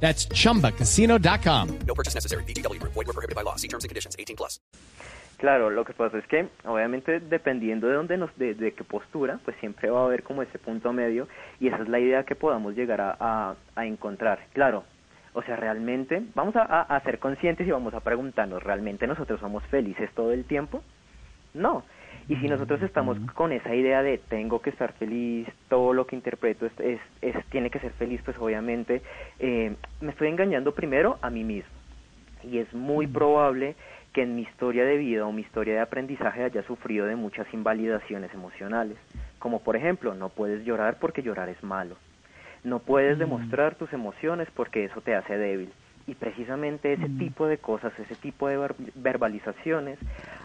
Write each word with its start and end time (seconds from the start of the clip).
That's 0.00 0.28
chumbacasino.com. 0.28 1.78
No 1.86 1.94
purchase 1.94 2.14
necessary. 2.14 2.44
BGW. 2.44 2.80
Void 2.82 2.94
were 2.94 3.12
prohibited 3.12 3.34
by 3.34 3.42
law. 3.42 3.56
See 3.56 3.68
terms 3.68 3.84
and 3.84 3.88
conditions. 3.88 4.14
18 4.18 4.36
plus. 4.36 4.60
Claro, 5.38 5.68
lo 5.68 5.84
que 5.84 5.92
pasa 5.92 6.16
es 6.16 6.26
que 6.26 6.48
obviamente 6.64 7.20
dependiendo 7.20 7.88
de 7.88 7.94
dónde 7.94 8.16
nos, 8.16 8.34
de, 8.38 8.54
de 8.54 8.72
qué 8.72 8.84
postura, 8.84 9.38
pues 9.44 9.54
siempre 9.60 9.90
va 9.90 10.00
a 10.00 10.04
haber 10.06 10.22
como 10.22 10.40
ese 10.42 10.58
punto 10.58 10.94
medio 10.94 11.28
y 11.60 11.68
esa 11.68 11.82
es 11.82 11.88
la 11.88 12.00
idea 12.00 12.24
que 12.24 12.34
podamos 12.34 12.74
llegar 12.74 13.02
a, 13.02 13.16
a, 13.20 13.54
a 13.74 13.86
encontrar. 13.86 14.38
Claro, 14.54 14.84
o 15.34 15.42
sea, 15.42 15.56
realmente 15.56 16.22
vamos 16.34 16.56
a, 16.56 16.62
a, 16.62 17.00
ser 17.00 17.18
conscientes 17.18 17.68
y 17.68 17.70
vamos 17.70 17.92
a 17.92 18.00
preguntarnos, 18.00 18.62
¿realmente 18.62 19.06
nosotros 19.06 19.38
somos 19.38 19.62
felices 19.64 20.10
todo 20.14 20.32
el 20.32 20.46
tiempo? 20.46 20.82
No. 21.52 21.84
Y 22.28 22.36
si 22.36 22.48
nosotros 22.48 22.82
estamos 22.82 23.18
con 23.34 23.52
esa 23.52 23.74
idea 23.74 24.02
de 24.02 24.18
tengo 24.18 24.60
que 24.60 24.70
estar 24.70 24.92
feliz, 24.94 25.48
todo 25.68 25.92
lo 25.92 26.06
que 26.06 26.16
interpreto 26.16 26.66
es, 26.66 27.00
es, 27.22 27.46
tiene 27.50 27.70
que 27.70 27.78
ser 27.78 27.92
feliz, 27.92 28.20
pues 28.24 28.36
obviamente 28.38 29.02
eh, 29.38 29.74
me 30.00 30.10
estoy 30.10 30.28
engañando 30.28 30.74
primero 30.74 31.18
a 31.22 31.30
mí 31.30 31.44
mismo. 31.44 31.70
Y 32.42 32.58
es 32.58 32.72
muy 32.74 33.06
probable 33.06 33.74
que 34.12 34.22
en 34.22 34.34
mi 34.34 34.42
historia 34.42 34.84
de 34.84 34.96
vida 34.96 35.26
o 35.26 35.32
mi 35.32 35.42
historia 35.42 35.74
de 35.74 35.80
aprendizaje 35.80 36.42
haya 36.42 36.62
sufrido 36.62 37.06
de 37.06 37.16
muchas 37.16 37.46
invalidaciones 37.52 38.32
emocionales. 38.32 38.96
Como 39.38 39.60
por 39.60 39.76
ejemplo, 39.76 40.14
no 40.14 40.30
puedes 40.30 40.64
llorar 40.64 40.98
porque 40.98 41.22
llorar 41.22 41.48
es 41.48 41.62
malo. 41.62 41.96
No 42.64 42.78
puedes 42.78 43.18
demostrar 43.18 43.74
tus 43.74 43.92
emociones 43.92 44.48
porque 44.54 44.84
eso 44.84 45.00
te 45.00 45.14
hace 45.14 45.36
débil. 45.36 45.70
Y 46.06 46.14
precisamente 46.14 46.92
ese 46.92 47.08
tipo 47.10 47.46
de 47.46 47.58
cosas, 47.58 47.92
ese 47.98 48.14
tipo 48.14 48.48
de 48.48 48.74
verbalizaciones 48.94 49.98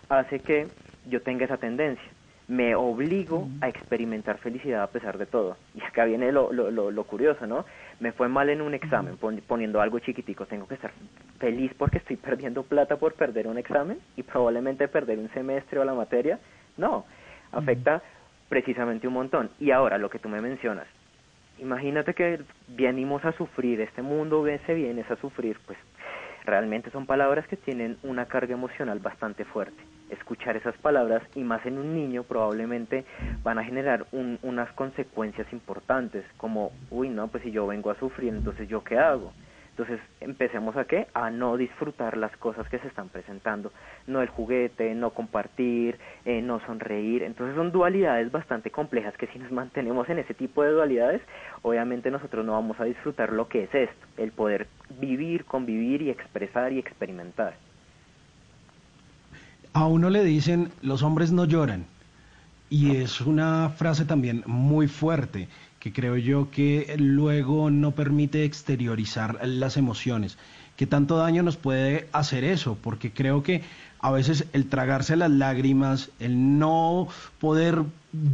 hace 0.10 0.40
que 0.40 0.68
yo 1.06 1.22
tenga 1.22 1.46
esa 1.46 1.58
tendencia. 1.58 2.12
Me 2.48 2.76
obligo 2.76 3.48
a 3.62 3.70
experimentar 3.70 4.38
felicidad 4.40 4.84
a 4.84 4.88
pesar 4.88 5.18
de 5.18 5.26
todo. 5.26 5.58
Y 5.76 5.82
acá 5.82 6.06
viene 6.06 6.32
lo, 6.32 6.52
lo, 6.52 6.92
lo, 6.92 7.04
curioso, 7.06 7.48
¿no? 7.48 7.66
Me 8.00 8.12
fue 8.12 8.28
mal 8.28 8.50
en 8.50 8.62
un 8.62 8.74
examen, 8.74 9.18
poniendo 9.48 9.80
algo 9.82 10.00
chiquitico. 10.00 10.46
Tengo 10.46 10.68
que 10.68 10.76
estar 10.76 10.92
feliz 11.40 11.72
porque 11.78 12.00
estoy 12.00 12.16
perdiendo 12.28 12.64
plata 12.64 12.98
por 12.98 13.14
perder 13.14 13.48
un 13.48 13.58
examen 13.58 14.00
y 14.16 14.24
probablemente 14.24 14.88
perder 14.88 15.20
un 15.20 15.30
semestre 15.30 15.80
o 15.80 15.86
la 15.86 15.94
materia. 15.94 16.40
No, 16.78 17.06
afecta 17.52 18.02
precisamente 18.50 19.08
un 19.08 19.14
montón. 19.14 19.50
Y 19.60 19.72
ahora, 19.72 19.98
lo 19.98 20.10
que 20.10 20.20
tú 20.20 20.28
me 20.28 20.42
mencionas, 20.42 20.88
imagínate 21.60 22.14
que 22.14 22.42
venimos 22.68 23.24
a 23.24 23.32
sufrir, 23.34 23.80
este 23.82 24.02
mundo 24.02 24.46
se 24.66 24.74
viene 24.74 25.06
a 25.10 25.16
sufrir, 25.18 25.58
pues 25.66 25.78
realmente 26.44 26.90
son 26.90 27.06
palabras 27.06 27.48
que 27.48 27.56
tienen 27.56 27.98
una 28.04 28.26
carga 28.26 28.54
emocional 28.54 29.00
bastante 29.00 29.46
fuerte 29.46 29.91
escuchar 30.12 30.56
esas 30.58 30.78
palabras 30.78 31.24
y 31.36 31.44
más 31.44 31.66
en 31.66 31.78
un 31.78 31.96
niño 31.96 32.24
probablemente 32.24 33.06
van 33.44 33.58
a 33.58 33.64
generar 33.64 34.06
unas 34.12 34.72
consecuencias 34.74 35.52
importantes 35.52 36.26
como, 36.38 36.72
uy, 36.90 37.10
no, 37.10 37.28
pues 37.28 37.44
si 37.44 37.52
yo 37.52 37.68
vengo 37.68 37.90
a 37.90 38.00
sufrir, 38.00 38.34
entonces 38.34 38.68
yo 38.68 38.84
qué 38.84 38.98
hago. 38.98 39.32
Entonces 39.72 40.02
empecemos 40.20 40.76
a 40.76 40.84
qué? 40.84 41.08
A 41.14 41.32
no 41.32 41.56
disfrutar 41.56 42.18
las 42.18 42.36
cosas 42.38 42.68
que 42.68 42.78
se 42.80 42.88
están 42.88 43.08
presentando, 43.08 43.72
no 44.06 44.22
el 44.22 44.28
juguete, 44.28 44.94
no 44.94 45.12
compartir, 45.12 45.98
eh, 46.26 46.42
no 46.42 46.60
sonreír. 46.66 47.24
Entonces 47.24 47.56
son 47.56 47.72
dualidades 47.72 48.32
bastante 48.32 48.70
complejas 48.70 49.16
que 49.18 49.28
si 49.28 49.40
nos 49.40 49.52
mantenemos 49.52 50.10
en 50.10 50.20
ese 50.20 50.34
tipo 50.34 50.62
de 50.62 50.72
dualidades, 50.72 51.22
obviamente 51.62 52.12
nosotros 52.12 52.46
no 52.46 52.52
vamos 52.52 52.80
a 52.80 52.84
disfrutar 52.84 53.32
lo 53.32 53.48
que 53.48 53.64
es 53.64 53.74
esto, 53.74 54.08
el 54.18 54.32
poder 54.34 54.68
vivir, 55.00 55.46
convivir 55.46 56.02
y 56.02 56.10
expresar 56.10 56.74
y 56.74 56.80
experimentar 56.80 57.54
a 59.74 59.86
uno 59.86 60.10
le 60.10 60.24
dicen 60.24 60.72
los 60.82 61.04
hombres 61.04 61.32
no 61.32 61.46
lloran 61.46 61.86
y 62.70 62.96
es 62.96 63.22
una 63.22 63.70
frase 63.70 64.06
también 64.06 64.44
muy 64.46 64.88
fuerte 64.88 65.48
que 65.82 65.92
creo 65.92 66.16
yo 66.16 66.52
que 66.52 66.96
luego 66.98 67.72
no 67.72 67.92
permite 67.92 68.46
exteriorizar 68.46 69.40
las 69.46 69.78
emociones. 69.78 70.38
¿Qué 70.78 70.86
tanto 70.86 71.18
daño 71.18 71.42
nos 71.42 71.58
puede 71.58 72.08
hacer 72.14 72.44
eso? 72.44 72.78
Porque 72.82 73.12
creo 73.12 73.42
que 73.42 73.64
a 74.00 74.12
veces 74.12 74.46
el 74.54 74.70
tragarse 74.70 75.16
las 75.16 75.32
lágrimas, 75.32 76.12
el 76.20 76.60
no 76.60 77.08
poder 77.40 77.84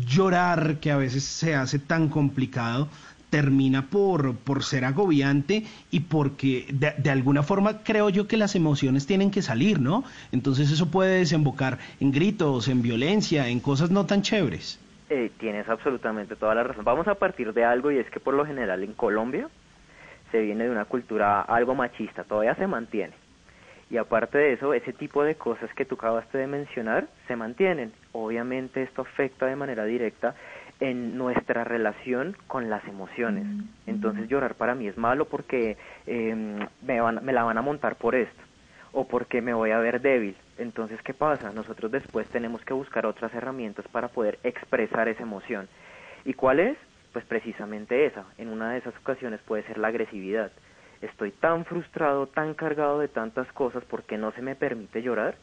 llorar, 0.06 0.80
que 0.82 0.92
a 0.92 0.98
veces 0.98 1.24
se 1.24 1.56
hace 1.56 1.80
tan 1.80 2.10
complicado, 2.10 2.90
termina 3.30 3.88
por, 3.90 4.36
por 4.36 4.64
ser 4.64 4.86
agobiante 4.86 5.64
y 5.92 6.02
porque 6.02 6.66
de, 6.72 6.94
de, 6.98 7.10
alguna 7.10 7.44
forma 7.44 7.84
creo 7.84 8.10
yo 8.10 8.28
que 8.28 8.38
las 8.38 8.56
emociones 8.56 9.06
tienen 9.06 9.32
que 9.32 9.42
salir, 9.42 9.80
¿no? 9.80 10.04
Entonces 10.32 10.72
eso 10.72 10.90
puede 10.90 11.20
desembocar 11.20 11.78
en 12.00 12.12
gritos, 12.12 12.68
en 12.68 12.82
violencia, 12.82 13.48
en 13.48 13.60
cosas 13.60 13.92
no 13.92 14.06
tan 14.06 14.22
chéveres. 14.22 14.80
Eh, 15.10 15.32
tienes 15.40 15.70
absolutamente 15.70 16.36
toda 16.36 16.54
la 16.54 16.64
razón. 16.64 16.84
Vamos 16.84 17.08
a 17.08 17.16
partir 17.16 17.54
de 17.54 17.64
algo 17.64 17.92
y 17.92 17.98
es 17.98 18.10
que 18.10 18.20
por 18.20 18.34
lo 18.34 18.46
general 18.46 18.84
en 18.84 18.94
Colombia 18.94 19.48
se 20.32 20.42
viene 20.42 20.66
de 20.66 20.70
una 20.70 20.86
cultura 20.86 21.42
algo 21.42 21.76
machista, 21.76 22.26
todavía 22.26 22.56
se 22.56 22.68
mantiene. 22.68 23.14
Y 23.90 23.96
aparte 23.96 24.38
de 24.38 24.54
eso, 24.54 24.74
ese 24.74 24.92
tipo 24.92 25.24
de 25.24 25.36
cosas 25.36 25.74
que 25.74 25.86
tú 25.86 25.96
acabaste 25.96 26.38
de 26.38 26.48
mencionar 26.48 27.08
se 27.26 27.38
mantienen. 27.38 27.94
Obviamente 28.12 28.84
esto 28.84 29.04
afecta 29.04 29.46
de 29.46 29.56
manera 29.56 29.86
directa 29.86 30.36
en 30.80 31.18
nuestra 31.18 31.64
relación 31.64 32.36
con 32.48 32.70
las 32.70 32.86
emociones. 32.88 33.46
Mm, 33.46 33.62
Entonces 33.88 34.28
llorar 34.30 34.56
para 34.56 34.76
mí 34.76 34.88
es 34.88 34.98
malo 34.98 35.26
porque 35.26 35.78
em, 36.06 36.60
me, 36.82 37.02
van, 37.02 37.24
me 37.24 37.34
la 37.34 37.44
van 37.44 37.58
a 37.58 37.62
montar 37.62 37.96
por 37.96 38.16
esto 38.16 38.42
o 38.92 39.08
porque 39.08 39.42
me 39.42 39.54
voy 39.54 39.72
a 39.72 39.80
ver 39.80 40.02
débil. 40.02 40.36
Entonces, 40.58 41.00
¿qué 41.04 41.14
pasa? 41.14 41.52
Nosotros 41.52 41.92
después 41.92 42.28
tenemos 42.30 42.64
que 42.64 42.74
buscar 42.74 43.06
otras 43.06 43.34
herramientas 43.34 43.88
para 43.90 44.08
poder 44.08 44.40
expresar 44.44 45.08
esa 45.08 45.24
emoción. 45.24 45.68
¿Y 46.26 46.34
cuál 46.34 46.60
es? 46.60 46.78
Pues 47.14 47.26
precisamente 47.26 48.06
esa. 48.06 48.26
En 48.38 48.50
una 48.50 48.72
de 48.72 48.80
esas 48.80 48.96
ocasiones 48.98 49.40
puede 49.42 49.64
ser 49.64 49.78
la 49.78 49.90
agresividad. 49.90 50.52
Estoy 51.02 51.32
tan 51.32 51.66
frustrado, 51.66 52.28
tan 52.28 52.56
cargado 52.56 53.00
de 53.00 53.08
tantas 53.08 53.52
cosas 53.52 53.84
porque 53.86 54.18
no 54.18 54.32
se 54.32 54.42
me 54.42 54.56
permite 54.56 55.02
llorar 55.04 55.36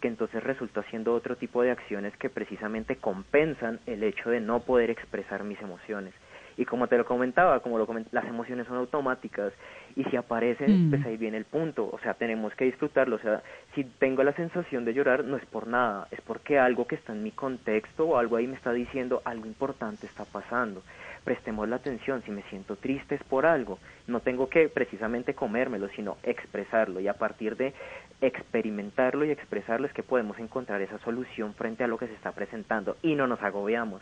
que 0.00 0.08
entonces 0.08 0.42
resulta 0.42 0.82
siendo 0.90 1.14
otro 1.14 1.36
tipo 1.36 1.62
de 1.62 1.70
acciones 1.70 2.16
que 2.16 2.30
precisamente 2.30 2.96
compensan 2.96 3.80
el 3.86 4.02
hecho 4.02 4.30
de 4.30 4.40
no 4.40 4.60
poder 4.60 4.90
expresar 4.90 5.44
mis 5.44 5.60
emociones. 5.60 6.14
Y 6.58 6.64
como 6.64 6.88
te 6.88 6.98
lo 6.98 7.06
comentaba, 7.06 7.60
como 7.60 7.78
lo 7.78 7.88
las 8.10 8.26
emociones 8.26 8.66
son 8.66 8.76
automáticas 8.76 9.52
y 9.96 10.04
si 10.04 10.16
aparecen, 10.16 10.88
mm. 10.88 10.90
pues 10.90 11.06
ahí 11.06 11.16
viene 11.16 11.38
el 11.38 11.44
punto, 11.44 11.88
o 11.90 11.98
sea, 12.00 12.14
tenemos 12.14 12.54
que 12.54 12.66
disfrutarlo, 12.66 13.16
o 13.16 13.18
sea, 13.20 13.42
si 13.74 13.84
tengo 13.84 14.22
la 14.22 14.32
sensación 14.32 14.84
de 14.84 14.92
llorar 14.92 15.24
no 15.24 15.36
es 15.36 15.46
por 15.46 15.66
nada, 15.66 16.08
es 16.10 16.20
porque 16.20 16.58
algo 16.58 16.86
que 16.86 16.96
está 16.96 17.12
en 17.12 17.22
mi 17.22 17.30
contexto 17.30 18.08
o 18.08 18.18
algo 18.18 18.36
ahí 18.36 18.46
me 18.46 18.56
está 18.56 18.72
diciendo 18.72 19.22
algo 19.24 19.46
importante 19.46 20.06
está 20.06 20.24
pasando. 20.24 20.82
Prestemos 21.24 21.68
la 21.68 21.76
atención, 21.76 22.22
si 22.24 22.30
me 22.30 22.42
siento 22.44 22.76
triste 22.76 23.14
es 23.14 23.22
por 23.24 23.46
algo, 23.46 23.78
no 24.06 24.20
tengo 24.20 24.48
que 24.48 24.68
precisamente 24.68 25.34
comérmelo, 25.34 25.88
sino 25.90 26.16
expresarlo. 26.22 27.00
Y 27.00 27.08
a 27.08 27.14
partir 27.14 27.56
de 27.56 27.74
experimentarlo 28.20 29.24
y 29.24 29.30
expresarlo 29.30 29.86
es 29.86 29.92
que 29.92 30.02
podemos 30.02 30.38
encontrar 30.38 30.80
esa 30.80 30.98
solución 30.98 31.54
frente 31.54 31.84
a 31.84 31.86
lo 31.86 31.98
que 31.98 32.06
se 32.06 32.14
está 32.14 32.32
presentando. 32.32 32.96
Y 33.02 33.14
no 33.14 33.26
nos 33.26 33.42
agobiamos. 33.42 34.00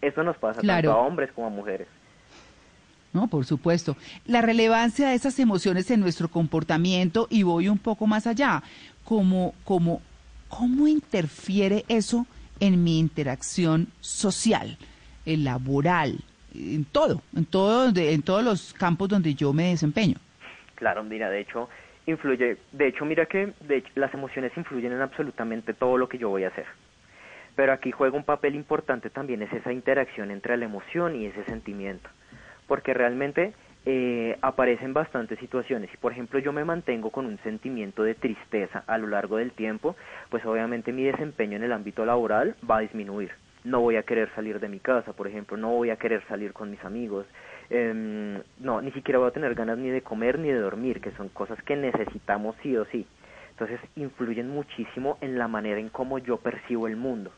Eso 0.00 0.22
nos 0.22 0.36
pasa 0.36 0.60
tanto 0.62 0.92
a 0.92 0.96
hombres 0.96 1.30
como 1.32 1.46
a 1.46 1.50
mujeres. 1.50 1.88
No, 3.12 3.26
por 3.26 3.44
supuesto. 3.44 3.96
La 4.24 4.40
relevancia 4.40 5.08
de 5.08 5.14
esas 5.14 5.38
emociones 5.40 5.90
en 5.90 6.00
nuestro 6.00 6.28
comportamiento 6.28 7.26
y 7.28 7.42
voy 7.42 7.68
un 7.68 7.78
poco 7.78 8.06
más 8.06 8.26
allá, 8.26 8.62
como, 9.04 9.54
como, 9.64 10.00
¿cómo 10.48 10.86
interfiere 10.86 11.84
eso 11.88 12.26
en 12.60 12.84
mi 12.84 12.98
interacción 12.98 13.88
social, 14.00 14.76
el 15.26 15.44
laboral, 15.44 16.18
en 16.54 16.84
todo, 16.84 17.22
en 17.34 17.46
todo, 17.46 17.90
en 17.96 18.22
todos 18.22 18.44
los 18.44 18.72
campos 18.74 19.08
donde 19.08 19.34
yo 19.34 19.52
me 19.52 19.70
desempeño. 19.70 20.16
Claro, 20.74 21.02
mira, 21.02 21.30
de 21.30 21.40
hecho, 21.40 21.68
influye, 22.06 22.58
de 22.72 22.88
hecho, 22.88 23.04
mira 23.04 23.26
que 23.26 23.52
de 23.60 23.82
las 23.94 24.12
emociones 24.14 24.52
influyen 24.56 24.92
en 24.92 25.00
absolutamente 25.00 25.74
todo 25.74 25.96
lo 25.96 26.08
que 26.08 26.18
yo 26.18 26.28
voy 26.28 26.44
a 26.44 26.48
hacer. 26.48 26.66
Pero 27.56 27.72
aquí 27.72 27.90
juega 27.90 28.16
un 28.16 28.24
papel 28.24 28.54
importante 28.54 29.10
también 29.10 29.42
es 29.42 29.52
esa 29.52 29.72
interacción 29.72 30.30
entre 30.30 30.56
la 30.56 30.64
emoción 30.64 31.16
y 31.16 31.26
ese 31.26 31.44
sentimiento, 31.44 32.08
porque 32.66 32.94
realmente 32.94 33.52
eh, 33.86 34.38
aparecen 34.42 34.92
bastantes 34.92 35.38
situaciones. 35.38 35.90
Si 35.90 35.96
por 35.96 36.12
ejemplo 36.12 36.38
yo 36.38 36.52
me 36.52 36.64
mantengo 36.64 37.10
con 37.10 37.26
un 37.26 37.38
sentimiento 37.38 38.02
de 38.02 38.14
tristeza 38.14 38.84
a 38.86 38.98
lo 38.98 39.08
largo 39.08 39.36
del 39.36 39.52
tiempo, 39.52 39.96
pues 40.28 40.44
obviamente 40.44 40.92
mi 40.92 41.04
desempeño 41.04 41.56
en 41.56 41.64
el 41.64 41.72
ámbito 41.72 42.04
laboral 42.04 42.56
va 42.68 42.78
a 42.78 42.80
disminuir 42.80 43.32
no 43.64 43.80
voy 43.80 43.96
a 43.96 44.02
querer 44.02 44.30
salir 44.34 44.60
de 44.60 44.68
mi 44.68 44.80
casa, 44.80 45.12
por 45.12 45.26
ejemplo, 45.26 45.56
no 45.56 45.70
voy 45.70 45.90
a 45.90 45.96
querer 45.96 46.22
salir 46.28 46.52
con 46.52 46.70
mis 46.70 46.82
amigos, 46.84 47.26
eh, 47.68 48.42
no, 48.58 48.80
ni 48.80 48.90
siquiera 48.92 49.18
voy 49.18 49.28
a 49.28 49.32
tener 49.32 49.54
ganas 49.54 49.78
ni 49.78 49.90
de 49.90 50.02
comer 50.02 50.38
ni 50.38 50.48
de 50.48 50.58
dormir, 50.58 51.00
que 51.00 51.12
son 51.12 51.28
cosas 51.28 51.62
que 51.62 51.76
necesitamos 51.76 52.56
sí 52.62 52.76
o 52.76 52.84
sí. 52.86 53.06
Entonces 53.60 53.90
influyen 53.94 54.48
muchísimo 54.48 55.18
en 55.20 55.38
la 55.38 55.46
manera 55.46 55.78
en 55.78 55.90
cómo 55.90 56.18
yo 56.18 56.38
percibo 56.38 56.88
el 56.88 56.96
mundo. 56.96 57.30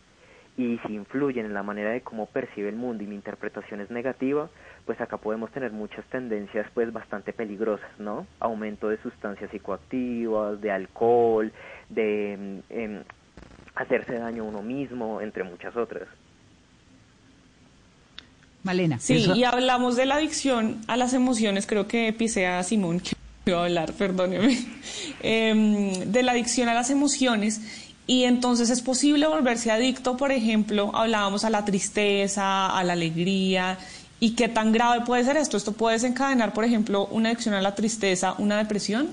Y 0.57 0.79
si 0.87 0.95
influyen 0.95 1.47
en 1.47 1.55
la 1.55 1.65
manera 1.65 1.91
de 1.91 2.03
cómo 2.03 2.27
percibe 2.27 2.69
el 2.69 2.77
mundo 2.77 3.03
y 3.03 3.09
mi 3.09 3.17
interpretación 3.17 3.81
es 3.81 3.91
negativa, 3.91 4.49
pues 4.87 5.01
acá 5.01 5.17
podemos 5.17 5.51
tener 5.51 5.73
muchas 5.73 6.05
tendencias 6.11 6.69
pues 6.75 6.93
bastante 6.93 7.33
peligrosas, 7.33 7.91
¿no? 7.99 8.29
Aumento 8.39 8.89
de 8.89 9.03
sustancias 9.03 9.51
psicoactivas, 9.51 10.61
de 10.61 10.71
alcohol, 10.71 11.51
de 11.89 12.63
mm, 12.71 12.73
em, 12.73 13.03
hacerse 13.75 14.13
daño 14.13 14.45
a 14.45 14.47
uno 14.47 14.63
mismo, 14.63 15.21
entre 15.21 15.43
muchas 15.43 15.77
otras. 15.77 16.07
Malena. 18.63 19.01
Sí, 19.01 19.29
y 19.35 19.43
hablamos 19.43 19.97
de 19.97 20.07
la 20.07 20.17
adicción 20.17 20.83
a 20.87 20.97
las 20.97 21.15
emociones, 21.15 21.67
creo 21.67 21.89
que 21.89 22.13
pisé 22.13 22.47
a 22.47 22.63
Simón, 22.63 23.01
que 23.01 23.17
hablar, 23.57 23.93
perdóneme, 23.93 24.57
Em, 25.21 25.93
de 26.11 26.23
la 26.23 26.33
adicción 26.33 26.69
a 26.69 26.75
las 26.75 26.91
emociones. 26.91 27.89
Y 28.07 28.25
entonces 28.25 28.69
es 28.71 28.83
posible 28.83 29.27
volverse 29.27 29.71
adicto, 29.71 30.17
por 30.17 30.33
ejemplo, 30.33 30.91
hablábamos 30.95 31.45
a 31.45 31.51
la 31.51 31.65
tristeza, 31.65 32.77
a 32.77 32.83
la 32.83 32.95
alegría. 32.95 33.79
¿Y 34.19 34.35
qué 34.35 34.49
tan 34.49 34.73
grave 34.73 35.05
puede 35.07 35.25
ser 35.25 35.37
esto? 35.37 35.57
¿Esto 35.57 35.73
puede 35.73 35.95
desencadenar, 35.95 36.53
por 36.53 36.65
ejemplo, 36.65 37.07
una 37.07 37.29
adicción 37.29 37.55
a 37.55 37.63
la 37.63 37.75
tristeza, 37.75 38.35
una 38.39 38.59
depresión? 38.59 39.11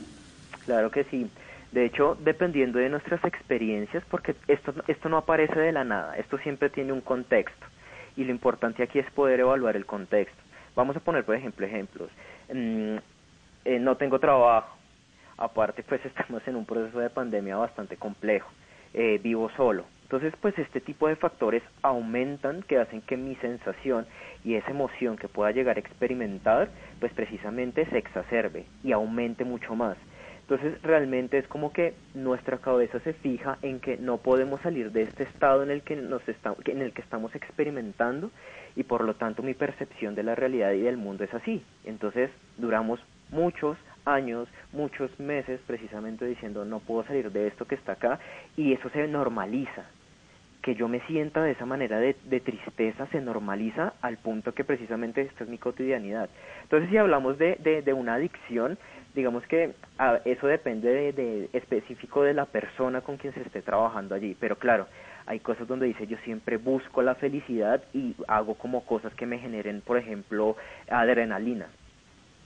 Claro 0.65 0.89
que 0.89 1.03
sí. 1.05 1.29
De 1.71 1.85
hecho, 1.85 2.17
dependiendo 2.19 2.79
de 2.79 2.89
nuestras 2.89 3.23
experiencias, 3.23 4.03
porque 4.09 4.35
esto, 4.47 4.73
esto 4.87 5.07
no 5.07 5.17
aparece 5.17 5.59
de 5.59 5.71
la 5.71 5.83
nada, 5.83 6.17
esto 6.17 6.39
siempre 6.39 6.71
tiene 6.71 6.91
un 6.91 7.01
contexto. 7.01 7.67
Y 8.17 8.23
lo 8.23 8.31
importante 8.31 8.81
aquí 8.81 8.97
es 8.97 9.09
poder 9.11 9.39
evaluar 9.39 9.75
el 9.75 9.85
contexto. 9.85 10.41
Vamos 10.75 10.95
a 10.97 10.99
poner, 10.99 11.23
por 11.23 11.35
ejemplo, 11.35 11.65
ejemplos. 11.65 12.09
Eh, 13.65 13.79
no 13.79 13.97
tengo 13.97 14.19
trabajo. 14.19 14.77
Aparte, 15.38 15.83
pues 15.83 16.06
estamos 16.06 16.47
en 16.47 16.56
un 16.56 16.65
proceso 16.65 17.00
de 17.00 17.09
pandemia 17.09 17.57
bastante 17.57 17.97
complejo. 17.97 18.50
Eh, 18.94 19.19
vivo 19.21 19.50
solo. 19.56 19.85
Entonces, 20.03 20.33
pues 20.41 20.57
este 20.57 20.81
tipo 20.81 21.07
de 21.07 21.15
factores 21.15 21.61
aumentan 21.83 22.63
que 22.63 22.79
hacen 22.79 23.01
que 23.01 23.15
mi 23.15 23.35
sensación 23.35 24.07
y 24.44 24.56
esa 24.56 24.71
emoción 24.71 25.17
que 25.17 25.27
pueda 25.27 25.51
llegar 25.51 25.77
a 25.77 25.79
experimentar, 25.79 26.69
pues 27.00 27.13
precisamente 27.13 27.85
se 27.85 28.00
exacerbe 28.00 28.65
y 28.83 28.91
aumente 28.91 29.45
mucho 29.45 29.75
más. 29.75 29.97
Entonces 30.50 30.81
realmente 30.81 31.38
es 31.38 31.47
como 31.47 31.71
que 31.71 31.94
nuestra 32.15 32.57
cabeza 32.57 33.00
se 33.01 33.13
fija 33.13 33.59
en 33.62 33.79
que 33.79 33.97
no 33.97 34.17
podemos 34.17 34.59
salir 34.62 34.91
de 34.91 35.03
este 35.03 35.21
estado 35.21 35.62
en 35.62 35.69
el 35.69 35.83
que 35.83 35.95
nos 35.95 36.27
está, 36.27 36.55
en 36.65 36.81
el 36.81 36.91
que 36.91 37.03
estamos 37.03 37.35
experimentando 37.35 38.31
y 38.75 38.81
por 38.81 39.03
lo 39.03 39.13
tanto 39.13 39.44
mi 39.44 39.53
percepción 39.53 40.15
de 40.15 40.23
la 40.23 40.33
realidad 40.33 40.71
y 40.71 40.81
del 40.81 40.97
mundo 40.97 41.23
es 41.23 41.31
así. 41.35 41.63
Entonces 41.85 42.31
duramos 42.57 43.00
muchos 43.31 43.77
años, 44.05 44.47
muchos 44.73 45.17
meses 45.19 45.59
precisamente 45.67 46.25
diciendo 46.25 46.65
no 46.65 46.79
puedo 46.79 47.03
salir 47.05 47.31
de 47.31 47.47
esto 47.47 47.65
que 47.65 47.75
está 47.75 47.93
acá 47.93 48.19
y 48.57 48.73
eso 48.73 48.89
se 48.89 49.07
normaliza. 49.07 49.85
Que 50.61 50.75
yo 50.75 50.89
me 50.89 50.99
sienta 51.07 51.41
de 51.41 51.51
esa 51.51 51.65
manera 51.65 51.99
de, 51.99 52.15
de 52.25 52.39
tristeza 52.41 53.07
se 53.07 53.21
normaliza 53.21 53.93
al 54.01 54.17
punto 54.17 54.53
que 54.53 54.65
precisamente 54.65 55.21
esta 55.21 55.45
es 55.45 55.49
mi 55.49 55.57
cotidianidad. 55.57 56.29
Entonces 56.63 56.89
si 56.89 56.97
hablamos 56.97 57.37
de, 57.37 57.81
de, 57.85 57.93
una 57.93 58.15
adicción, 58.15 58.77
digamos 59.15 59.45
que 59.47 59.73
ah, 59.97 60.19
eso 60.25 60.47
depende 60.47 60.89
de, 60.89 61.13
de 61.13 61.49
específico 61.53 62.23
de 62.23 62.33
la 62.33 62.45
persona 62.45 63.01
con 63.01 63.17
quien 63.17 63.33
se 63.33 63.41
esté 63.41 63.61
trabajando 63.61 64.15
allí, 64.15 64.35
pero 64.37 64.57
claro, 64.57 64.87
hay 65.25 65.39
cosas 65.39 65.67
donde 65.67 65.85
dice 65.85 66.07
yo 66.07 66.17
siempre 66.25 66.57
busco 66.57 67.01
la 67.03 67.15
felicidad 67.15 67.81
y 67.93 68.15
hago 68.27 68.55
como 68.55 68.83
cosas 68.85 69.13
que 69.13 69.25
me 69.25 69.39
generen, 69.39 69.81
por 69.81 69.97
ejemplo, 69.97 70.57
adrenalina. 70.89 71.67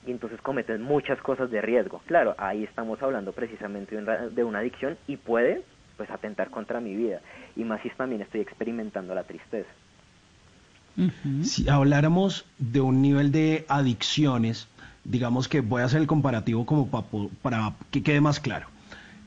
Y 0.06 0.12
entonces 0.12 0.42
cometen 0.42 0.82
muchas 0.82 1.20
cosas 1.22 1.50
de 1.50 1.62
riesgo. 1.62 2.02
Claro, 2.06 2.36
ahí 2.38 2.64
estamos 2.64 3.02
hablando 3.02 3.32
precisamente 3.32 3.96
de 3.96 4.02
una, 4.02 4.18
de 4.28 4.44
una 4.44 4.60
adicción 4.60 4.98
y 5.08 5.18
puede 5.18 5.64
pues 5.98 6.10
atentar 6.10 6.50
contra 6.50 6.80
mi 6.82 6.96
vida. 6.96 7.22
Y 7.56 7.64
más 7.64 7.82
si 7.82 7.90
también 7.92 8.22
estoy 8.22 8.42
experimentando 8.42 9.14
la 9.16 9.24
tristeza. 9.24 9.70
Si 11.44 11.68
habláramos 11.70 12.46
de 12.60 12.82
un 12.82 13.02
nivel 13.02 13.32
de 13.32 13.66
adicciones, 13.68 14.68
digamos 15.04 15.48
que 15.48 15.62
voy 15.62 15.82
a 15.82 15.86
hacer 15.86 16.02
el 16.02 16.08
comparativo 16.08 16.66
como 16.66 16.88
pa- 16.90 17.02
po- 17.02 17.32
para 17.42 17.74
que 17.90 18.04
quede 18.04 18.22
más 18.22 18.40
claro. 18.40 18.68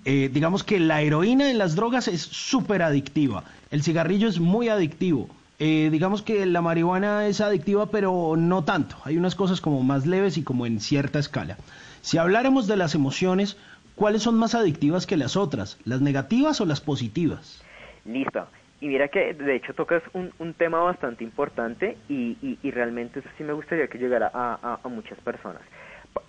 Eh, 0.04 0.30
digamos 0.32 0.62
que 0.62 0.78
la 0.78 1.02
heroína 1.02 1.50
en 1.50 1.58
las 1.58 1.74
drogas 1.74 2.06
es 2.06 2.20
súper 2.22 2.82
adictiva, 2.82 3.42
el 3.72 3.82
cigarrillo 3.82 4.28
es 4.28 4.38
muy 4.38 4.68
adictivo, 4.68 5.28
eh, 5.58 5.88
digamos 5.90 6.22
que 6.22 6.44
la 6.46 6.60
marihuana 6.60 7.26
es 7.26 7.40
adictiva 7.40 7.86
pero 7.90 8.34
no 8.36 8.64
tanto, 8.64 8.96
hay 9.04 9.16
unas 9.16 9.34
cosas 9.34 9.60
como 9.60 9.82
más 9.82 10.06
leves 10.06 10.36
y 10.36 10.44
como 10.44 10.66
en 10.66 10.80
cierta 10.80 11.18
escala. 11.18 11.56
Si 12.02 12.18
habláramos 12.18 12.66
de 12.66 12.76
las 12.76 12.94
emociones, 12.94 13.56
¿cuáles 13.94 14.22
son 14.22 14.36
más 14.36 14.54
adictivas 14.54 15.06
que 15.06 15.16
las 15.16 15.36
otras? 15.36 15.78
¿Las 15.84 16.00
negativas 16.00 16.60
o 16.60 16.66
las 16.66 16.80
positivas? 16.80 17.64
Listo. 18.04 18.46
Y 18.80 18.88
mira 18.88 19.08
que 19.08 19.32
de 19.32 19.56
hecho 19.56 19.72
tocas 19.74 20.02
un, 20.12 20.32
un 20.38 20.52
tema 20.52 20.80
bastante 20.80 21.24
importante 21.24 21.96
y, 22.08 22.36
y, 22.42 22.58
y 22.62 22.70
realmente 22.70 23.20
eso 23.20 23.28
sí 23.38 23.44
me 23.44 23.54
gustaría 23.54 23.88
que 23.88 23.98
llegara 23.98 24.30
a, 24.32 24.78
a, 24.84 24.88
muchas 24.88 25.18
personas. 25.20 25.62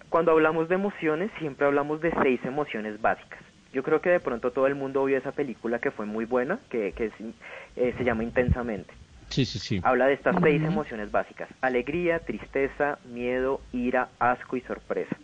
Cuando 0.10 0.32
hablamos 0.32 0.70
de 0.70 0.76
emociones, 0.76 1.30
siempre 1.40 1.66
hablamos 1.66 2.00
de 2.00 2.14
seis 2.24 2.40
emociones 2.46 3.02
básicas. 3.02 3.42
Yo 3.74 3.84
creo 3.84 4.00
que 4.00 4.10
de 4.10 4.22
pronto 4.22 4.52
todo 4.52 4.66
el 4.68 4.76
mundo 4.76 5.04
vio 5.04 5.18
esa 5.18 5.34
película 5.34 5.80
que 5.80 5.92
fue 5.92 6.06
muy 6.06 6.24
buena, 6.24 6.60
que, 6.70 6.94
que 6.94 7.08
es, 7.08 7.14
eh, 7.76 7.94
se 7.98 8.04
llama 8.06 8.24
Intensamente. 8.24 8.94
Sí, 9.30 9.46
sí, 9.46 9.60
sí. 9.60 9.82
Habla 9.84 10.08
de 10.08 10.14
estas 10.14 10.36
seis 10.42 10.62
emociones 10.64 11.12
básicas. 11.12 11.50
Alegría, 11.62 12.20
tristeza, 12.20 12.98
miedo, 13.06 13.62
ira, 13.74 14.10
asco 14.20 14.58
y 14.58 14.62
sorpresa. 14.62 15.16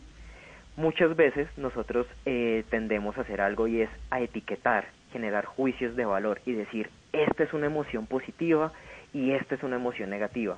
Muchas 0.75 1.15
veces 1.15 1.47
nosotros 1.57 2.07
eh, 2.25 2.63
tendemos 2.69 3.17
a 3.17 3.21
hacer 3.21 3.41
algo 3.41 3.67
y 3.67 3.81
es 3.81 3.89
a 4.09 4.21
etiquetar, 4.21 4.87
generar 5.11 5.45
juicios 5.45 5.95
de 5.95 6.05
valor 6.05 6.41
y 6.45 6.53
decir, 6.53 6.89
esta 7.11 7.43
es 7.43 7.53
una 7.53 7.67
emoción 7.67 8.07
positiva 8.07 8.73
y 9.13 9.31
esta 9.31 9.55
es 9.55 9.63
una 9.63 9.75
emoción 9.75 10.09
negativa. 10.09 10.57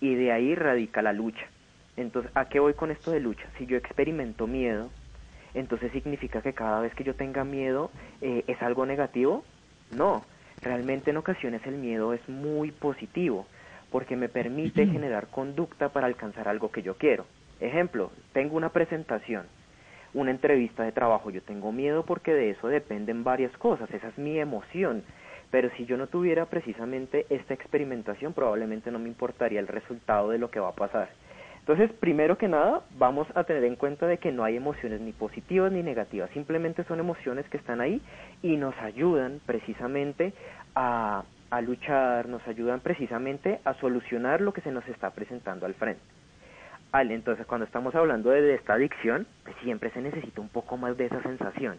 Y 0.00 0.14
de 0.14 0.32
ahí 0.32 0.54
radica 0.54 1.02
la 1.02 1.12
lucha. 1.12 1.46
Entonces, 1.96 2.32
¿a 2.34 2.46
qué 2.46 2.58
voy 2.58 2.72
con 2.72 2.90
esto 2.90 3.10
de 3.10 3.20
lucha? 3.20 3.44
Si 3.58 3.66
yo 3.66 3.76
experimento 3.76 4.46
miedo, 4.46 4.90
entonces 5.52 5.92
significa 5.92 6.40
que 6.40 6.54
cada 6.54 6.80
vez 6.80 6.94
que 6.94 7.04
yo 7.04 7.14
tenga 7.14 7.44
miedo 7.44 7.90
eh, 8.22 8.44
es 8.46 8.60
algo 8.62 8.86
negativo? 8.86 9.44
No, 9.90 10.24
realmente 10.62 11.10
en 11.10 11.16
ocasiones 11.16 11.62
el 11.66 11.76
miedo 11.76 12.12
es 12.12 12.28
muy 12.28 12.70
positivo 12.70 13.46
porque 13.90 14.16
me 14.16 14.28
permite 14.28 14.86
generar 14.86 15.26
conducta 15.28 15.88
para 15.88 16.06
alcanzar 16.06 16.48
algo 16.48 16.70
que 16.70 16.82
yo 16.82 16.96
quiero. 16.96 17.26
Ejemplo, 17.60 18.10
tengo 18.32 18.56
una 18.56 18.70
presentación, 18.70 19.46
una 20.14 20.30
entrevista 20.30 20.84
de 20.84 20.92
trabajo, 20.92 21.30
yo 21.30 21.42
tengo 21.42 21.72
miedo 21.72 22.04
porque 22.04 22.32
de 22.32 22.50
eso 22.50 22.68
dependen 22.68 23.24
varias 23.24 23.52
cosas, 23.58 23.90
esa 23.92 24.08
es 24.08 24.18
mi 24.18 24.38
emoción. 24.38 25.02
Pero 25.50 25.68
si 25.76 25.84
yo 25.84 25.96
no 25.96 26.06
tuviera 26.06 26.46
precisamente 26.46 27.26
esta 27.28 27.54
experimentación, 27.54 28.32
probablemente 28.32 28.90
no 28.92 29.00
me 29.00 29.08
importaría 29.08 29.58
el 29.58 29.66
resultado 29.66 30.30
de 30.30 30.38
lo 30.38 30.50
que 30.50 30.60
va 30.60 30.68
a 30.68 30.74
pasar. 30.74 31.10
Entonces, 31.70 31.96
primero 32.00 32.36
que 32.36 32.48
nada, 32.48 32.82
vamos 32.98 33.28
a 33.36 33.44
tener 33.44 33.62
en 33.62 33.76
cuenta 33.76 34.08
de 34.08 34.18
que 34.18 34.32
no 34.32 34.42
hay 34.42 34.56
emociones 34.56 35.00
ni 35.00 35.12
positivas 35.12 35.70
ni 35.70 35.84
negativas, 35.84 36.28
simplemente 36.30 36.82
son 36.82 36.98
emociones 36.98 37.48
que 37.48 37.58
están 37.58 37.80
ahí 37.80 38.02
y 38.42 38.56
nos 38.56 38.76
ayudan 38.78 39.40
precisamente 39.46 40.32
a, 40.74 41.22
luchar, 41.62 42.28
nos 42.28 42.44
ayudan 42.48 42.80
precisamente 42.80 43.60
a 43.64 43.74
solucionar 43.74 44.40
lo 44.40 44.52
que 44.52 44.62
se 44.62 44.72
nos 44.72 44.84
está 44.88 45.10
presentando 45.10 45.64
al 45.64 45.74
frente. 45.74 46.02
Entonces, 46.92 47.46
cuando 47.46 47.66
estamos 47.66 47.94
hablando 47.94 48.30
de, 48.30 48.42
de 48.42 48.54
esta 48.54 48.72
adicción, 48.72 49.28
pues 49.44 49.54
siempre 49.62 49.90
se 49.90 50.00
necesita 50.00 50.40
un 50.40 50.48
poco 50.48 50.76
más 50.76 50.96
de 50.96 51.06
esa 51.06 51.22
sensación 51.22 51.78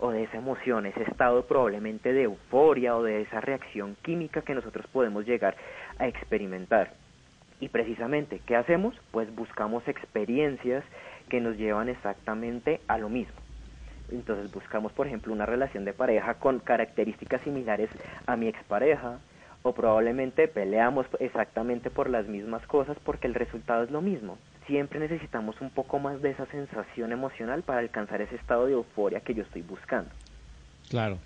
o 0.00 0.10
de 0.10 0.24
esa 0.24 0.36
emoción, 0.36 0.84
ese 0.84 1.04
estado 1.04 1.46
probablemente 1.46 2.12
de 2.12 2.24
euforia 2.24 2.94
o 2.94 3.02
de 3.02 3.22
esa 3.22 3.40
reacción 3.40 3.96
química 4.02 4.42
que 4.42 4.54
nosotros 4.54 4.86
podemos 4.92 5.24
llegar 5.24 5.56
a 5.98 6.06
experimentar. 6.06 7.07
Y 7.60 7.68
precisamente, 7.68 8.40
¿qué 8.46 8.56
hacemos? 8.56 8.94
Pues 9.10 9.34
buscamos 9.34 9.86
experiencias 9.88 10.84
que 11.28 11.40
nos 11.40 11.56
llevan 11.56 11.88
exactamente 11.88 12.80
a 12.88 12.98
lo 12.98 13.08
mismo. 13.08 13.34
Entonces 14.10 14.50
buscamos, 14.52 14.92
por 14.92 15.06
ejemplo, 15.06 15.32
una 15.32 15.46
relación 15.46 15.84
de 15.84 15.92
pareja 15.92 16.34
con 16.34 16.60
características 16.60 17.42
similares 17.42 17.90
a 18.26 18.36
mi 18.36 18.48
expareja, 18.48 19.18
o 19.62 19.72
probablemente 19.72 20.48
peleamos 20.48 21.06
exactamente 21.18 21.90
por 21.90 22.08
las 22.08 22.26
mismas 22.26 22.64
cosas 22.66 22.96
porque 23.04 23.26
el 23.26 23.34
resultado 23.34 23.82
es 23.82 23.90
lo 23.90 24.00
mismo. 24.00 24.38
Siempre 24.66 25.00
necesitamos 25.00 25.60
un 25.60 25.70
poco 25.70 25.98
más 25.98 26.22
de 26.22 26.30
esa 26.30 26.46
sensación 26.46 27.12
emocional 27.12 27.62
para 27.62 27.80
alcanzar 27.80 28.20
ese 28.20 28.36
estado 28.36 28.66
de 28.66 28.74
euforia 28.74 29.20
que 29.20 29.34
yo 29.34 29.42
estoy 29.42 29.62
buscando. 29.62 30.10
Claro. 30.88 31.18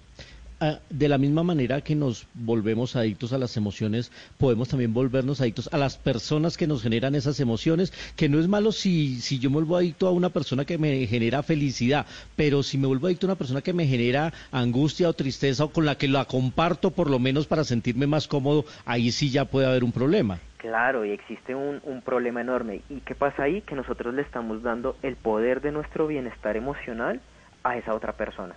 Ah, 0.64 0.78
de 0.90 1.08
la 1.08 1.18
misma 1.18 1.42
manera 1.42 1.80
que 1.80 1.96
nos 1.96 2.28
volvemos 2.34 2.94
adictos 2.94 3.32
a 3.32 3.38
las 3.38 3.56
emociones, 3.56 4.12
podemos 4.38 4.68
también 4.68 4.94
volvernos 4.94 5.40
adictos 5.40 5.68
a 5.72 5.76
las 5.76 5.98
personas 5.98 6.56
que 6.56 6.68
nos 6.68 6.84
generan 6.84 7.16
esas 7.16 7.40
emociones, 7.40 7.90
que 8.14 8.28
no 8.28 8.38
es 8.38 8.46
malo 8.46 8.70
si, 8.70 9.20
si 9.20 9.40
yo 9.40 9.50
me 9.50 9.54
vuelvo 9.54 9.76
adicto 9.76 10.06
a 10.06 10.12
una 10.12 10.30
persona 10.30 10.64
que 10.64 10.78
me 10.78 11.04
genera 11.08 11.42
felicidad, 11.42 12.06
pero 12.36 12.62
si 12.62 12.78
me 12.78 12.86
vuelvo 12.86 13.08
adicto 13.08 13.26
a 13.26 13.30
una 13.30 13.38
persona 13.38 13.60
que 13.60 13.72
me 13.72 13.88
genera 13.88 14.32
angustia 14.52 15.08
o 15.08 15.14
tristeza 15.14 15.64
o 15.64 15.72
con 15.72 15.84
la 15.84 15.96
que 15.98 16.06
la 16.06 16.26
comparto 16.26 16.92
por 16.92 17.10
lo 17.10 17.18
menos 17.18 17.48
para 17.48 17.64
sentirme 17.64 18.06
más 18.06 18.28
cómodo, 18.28 18.64
ahí 18.84 19.10
sí 19.10 19.30
ya 19.32 19.46
puede 19.46 19.66
haber 19.66 19.82
un 19.82 19.90
problema. 19.90 20.38
Claro, 20.58 21.04
y 21.04 21.10
existe 21.10 21.56
un, 21.56 21.80
un 21.82 22.02
problema 22.02 22.40
enorme. 22.40 22.82
¿Y 22.88 23.00
qué 23.00 23.16
pasa 23.16 23.42
ahí? 23.42 23.62
Que 23.62 23.74
nosotros 23.74 24.14
le 24.14 24.22
estamos 24.22 24.62
dando 24.62 24.94
el 25.02 25.16
poder 25.16 25.60
de 25.60 25.72
nuestro 25.72 26.06
bienestar 26.06 26.56
emocional 26.56 27.20
a 27.64 27.76
esa 27.76 27.94
otra 27.94 28.12
persona. 28.12 28.54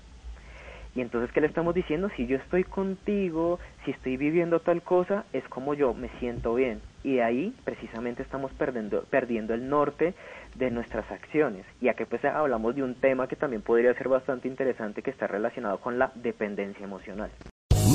Y 0.95 1.01
entonces, 1.01 1.29
¿qué 1.33 1.41
le 1.41 1.47
estamos 1.47 1.75
diciendo? 1.75 2.09
Si 2.15 2.25
yo 2.25 2.37
estoy 2.37 2.63
contigo, 2.63 3.59
si 3.83 3.91
estoy 3.91 4.15
viviendo 4.15 4.61
tal 4.61 4.81
cosa, 4.81 5.25
es 5.33 5.43
como 5.49 5.73
yo 5.73 5.93
me 5.93 6.07
siento 6.19 6.55
bien. 6.55 6.81
Y 7.03 7.19
ahí 7.19 7.53
precisamente 7.65 8.23
estamos 8.23 8.51
perdiendo, 8.53 9.03
perdiendo 9.03 9.53
el 9.53 9.67
norte 9.67 10.13
de 10.55 10.71
nuestras 10.71 11.09
acciones. 11.11 11.65
Y 11.81 11.89
aquí 11.89 12.05
pues 12.05 12.23
hablamos 12.23 12.75
de 12.75 12.83
un 12.83 12.95
tema 12.95 13.27
que 13.27 13.35
también 13.35 13.61
podría 13.61 13.93
ser 13.93 14.07
bastante 14.07 14.47
interesante 14.47 15.01
que 15.01 15.11
está 15.11 15.27
relacionado 15.27 15.79
con 15.79 15.99
la 15.99 16.11
dependencia 16.15 16.85
emocional. 16.85 17.29